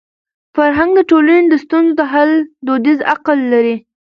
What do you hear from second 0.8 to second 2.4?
د ټولني د ستونزو د حل